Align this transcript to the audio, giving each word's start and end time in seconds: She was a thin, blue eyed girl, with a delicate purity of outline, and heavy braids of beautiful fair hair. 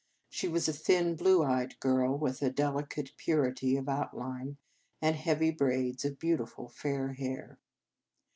She 0.31 0.47
was 0.47 0.67
a 0.67 0.73
thin, 0.73 1.15
blue 1.15 1.43
eyed 1.43 1.79
girl, 1.79 2.17
with 2.17 2.41
a 2.41 2.49
delicate 2.49 3.11
purity 3.17 3.77
of 3.77 3.87
outline, 3.87 4.57
and 4.99 5.15
heavy 5.15 5.51
braids 5.51 6.03
of 6.05 6.17
beautiful 6.17 6.67
fair 6.69 7.13
hair. 7.13 7.59